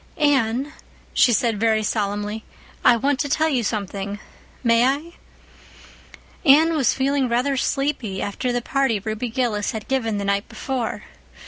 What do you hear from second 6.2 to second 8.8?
Anne was feeling rather sleepy after the